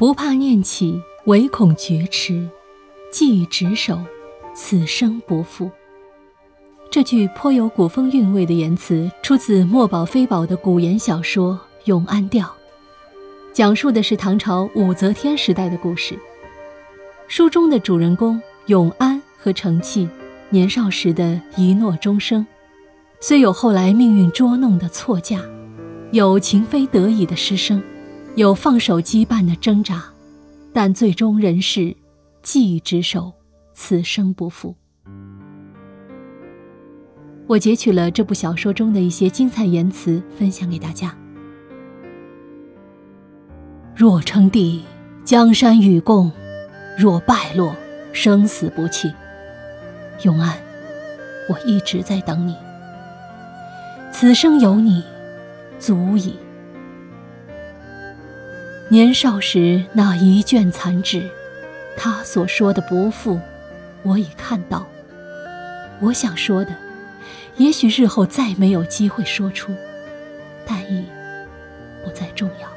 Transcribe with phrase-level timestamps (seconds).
[0.00, 2.48] 不怕念起，唯恐觉迟。
[3.12, 4.00] 既执手，
[4.54, 5.70] 此生不负。
[6.90, 11.52] 这句颇有古风韵味的言辞，出自墨宝非宝的古言小说
[11.84, 12.46] 《永安调》，
[13.52, 16.18] 讲述的是唐朝武则天时代的故事。
[17.28, 20.08] 书中的主人公永安和成器，
[20.48, 22.46] 年少时的一诺终生，
[23.20, 25.42] 虽有后来命运捉弄的错嫁，
[26.10, 27.82] 有情非得已的失声，
[28.36, 30.04] 有放手羁绊的挣扎，
[30.72, 31.94] 但最终仍是
[32.42, 33.32] 既执手，
[33.74, 34.74] 此生不负。
[37.48, 41.14] 我截取了这部小说中的一些精彩言辞，分享给大家。
[43.96, 44.84] 若称帝，
[45.24, 46.30] 江山与共；
[46.96, 47.74] 若败落，
[48.12, 49.12] 生死不弃。
[50.22, 50.56] 永安，
[51.48, 52.54] 我一直在等你。
[54.12, 55.02] 此生有你，
[55.80, 56.36] 足矣。
[58.92, 61.22] 年少时那一卷残纸，
[61.96, 63.40] 他所说的不负，
[64.02, 64.84] 我已看到。
[66.00, 66.72] 我想说的。
[67.56, 69.72] 也许日后再没有机会说出，
[70.66, 71.04] 但已
[72.04, 72.68] 不再重要。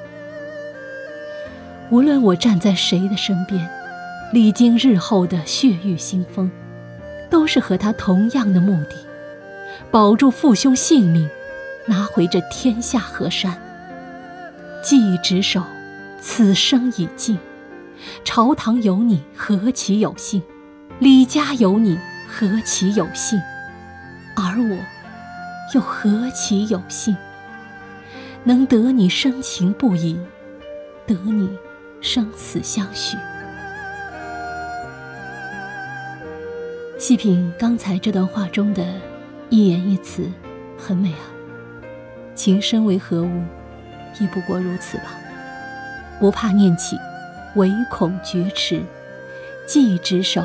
[1.89, 3.67] 无论我站在谁的身边，
[4.31, 6.51] 历经日后的血雨腥风，
[7.27, 8.95] 都是和他同样的目的：
[9.89, 11.27] 保住父兄性命，
[11.88, 13.59] 拿回这天下河山。
[14.83, 15.63] 既执手，
[16.23, 17.38] 此生已尽。
[18.23, 20.41] 朝堂有你，何其有幸；
[20.99, 23.38] 李家有你，何其有幸。
[24.35, 24.77] 而我，
[25.75, 27.16] 又何其有幸，
[28.45, 30.17] 能得你深情不移，
[31.05, 31.49] 得你
[31.99, 33.17] 生死相许。
[36.97, 38.85] 细品刚才这段话中的
[39.49, 40.31] 一言一词，
[40.77, 41.27] 很美啊。
[42.33, 43.44] 情深为何物，
[44.21, 45.19] 亦不过如此吧。
[46.23, 46.97] 不怕念起，
[47.55, 48.81] 唯恐觉迟。
[49.66, 50.41] 既执手，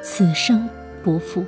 [0.00, 0.66] 此生
[1.04, 1.44] 不负。